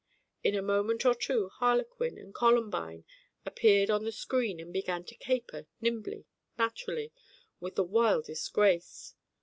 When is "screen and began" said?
4.11-5.03